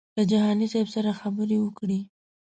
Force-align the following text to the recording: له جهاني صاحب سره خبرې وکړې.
له 0.17 0.23
جهاني 0.31 0.65
صاحب 0.71 0.87
سره 0.95 1.11
خبرې 1.21 1.57
وکړې. 1.61 1.99